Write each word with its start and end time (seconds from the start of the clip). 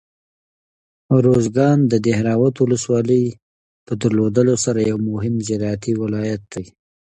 ارزګان 1.17 1.77
د 1.91 1.93
دهراود 2.05 2.55
ولسوالۍ 2.57 3.23
په 3.85 3.93
درلودلو 4.01 4.55
سره 4.65 4.79
یو 4.91 4.97
مهم 5.09 5.35
زراعتي 5.47 5.91
ولایت 6.03 6.41
دی. 6.53 6.65